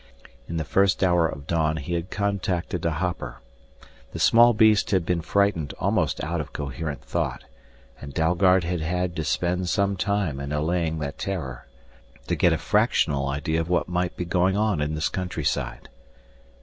[0.49, 3.39] In the first hour of dawn he had contacted a hopper.
[4.13, 7.43] The small beast had been frightened almost out of coherent thought,
[8.01, 11.67] and Dalgard had had to spend some time in allaying that terror
[12.25, 15.87] to get a fractional idea of what might be going on in this countryside.